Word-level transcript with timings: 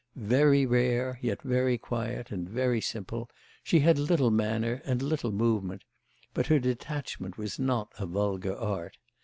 Very 0.15 0.65
rare, 0.65 1.19
yet 1.21 1.43
very 1.43 1.77
quiet 1.77 2.31
and 2.31 2.49
very 2.49 2.81
simple, 2.81 3.29
she 3.63 3.81
had 3.81 3.99
little 3.99 4.31
manner 4.31 4.81
and 4.83 4.99
little 4.99 5.31
movement; 5.31 5.83
but 6.33 6.47
her 6.47 6.57
detachment 6.57 7.37
was 7.37 7.59
not 7.59 7.93
a 7.99 8.07
vulgar 8.07 8.57
art. 8.57 8.97